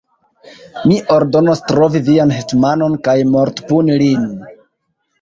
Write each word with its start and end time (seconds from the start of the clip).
Mi 0.91 0.97
ordonos 1.17 1.61
trovi 1.73 2.03
vian 2.09 2.35
hetmanon 2.39 2.99
kaj 3.09 3.17
mortpuni 3.37 4.03
lin! 4.07 4.29